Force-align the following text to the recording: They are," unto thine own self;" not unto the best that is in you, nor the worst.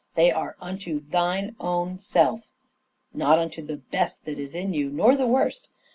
They 0.15 0.31
are," 0.31 0.55
unto 0.69 1.01
thine 1.07 1.55
own 1.59 1.99
self;" 1.99 2.49
not 3.13 3.37
unto 3.37 3.61
the 3.63 3.77
best 3.77 4.25
that 4.25 4.39
is 4.39 4.55
in 4.55 4.73
you, 4.73 4.89
nor 4.89 5.15
the 5.15 5.27
worst. 5.27 5.69